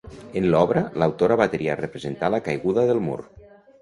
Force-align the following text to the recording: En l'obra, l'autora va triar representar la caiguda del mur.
En 0.39 0.45
l'obra, 0.53 0.81
l'autora 1.01 1.37
va 1.41 1.47
triar 1.55 1.77
representar 1.81 2.31
la 2.37 2.41
caiguda 2.49 2.87
del 2.91 3.03
mur. 3.11 3.19